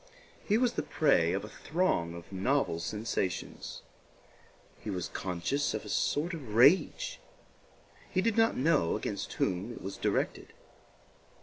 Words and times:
He 0.43 0.57
was 0.57 0.73
the 0.73 0.81
prey 0.81 1.31
of 1.31 1.45
a 1.45 1.47
throng 1.47 2.15
of 2.15 2.31
novel 2.31 2.79
sensations. 2.79 3.83
He 4.79 4.89
was 4.89 5.09
conscious 5.09 5.75
of 5.75 5.85
a 5.85 5.89
sort 5.89 6.33
of 6.33 6.55
rage; 6.55 7.19
he 8.09 8.19
did 8.19 8.35
not 8.35 8.57
know 8.57 8.95
against 8.97 9.33
whom 9.33 9.71
it 9.71 9.79
was 9.83 9.97
directed. 9.97 10.53